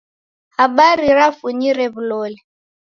[0.57, 2.37] Habari rafunyire w'uloli.